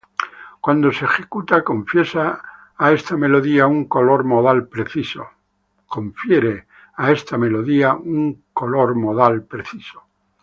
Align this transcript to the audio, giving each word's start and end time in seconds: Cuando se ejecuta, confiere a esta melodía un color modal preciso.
Cuando 0.61 0.91
se 0.91 1.05
ejecuta, 1.05 1.63
confiere 1.63 2.31
a 2.75 2.91
esta 2.91 3.15
melodía 3.15 3.67
un 3.67 3.85
color 3.85 4.23
modal 4.23 4.67
preciso. 4.67 5.29